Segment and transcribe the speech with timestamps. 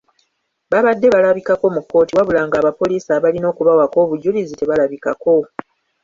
[0.71, 5.35] Babadde balabikako mu kkooti wabula ng'abapoliisi abalina okubawaako obujulizi tebalabikako.